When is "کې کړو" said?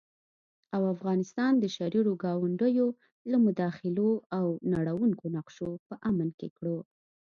6.39-6.77